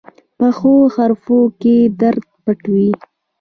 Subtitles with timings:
[0.37, 2.89] پخو حرفو کې درد پټ وي